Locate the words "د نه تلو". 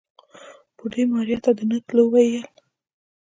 1.57-2.03